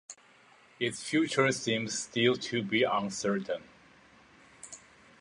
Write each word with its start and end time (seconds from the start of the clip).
Its 0.79 1.03
future 1.03 1.51
seems 1.51 1.99
still 1.99 2.33
to 2.35 2.63
be 2.63 2.81
uncertain. 2.81 3.61